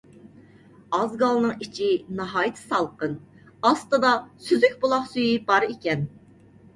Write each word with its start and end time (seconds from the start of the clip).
ئازگالنىڭ 0.97 1.51
ئىچى 1.65 1.89
ناھايىتى 2.19 2.61
سالقىن، 2.69 3.13
ئاستىدا 3.69 4.15
سۈزۈك 4.47 4.73
بۇلاق 4.87 5.05
سۈيى 5.13 5.37
بار 5.53 5.67
ئىكەن. 5.69 6.03